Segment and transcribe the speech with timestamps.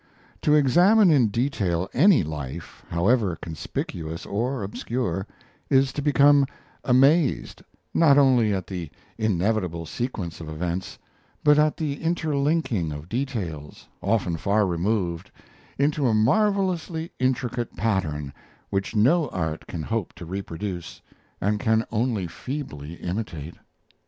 [0.41, 5.27] To examine in detail any life, however conspicuous or obscure,
[5.69, 6.47] is to become
[6.83, 7.61] amazed
[7.93, 10.97] not only at the inevitable sequence of events,
[11.43, 15.29] but at the interlinking of details, often far removed,
[15.77, 18.33] into a marvelously intricate pattern
[18.71, 20.99] which no art can hope to reproduce,
[21.39, 23.53] and can only feebly imitate.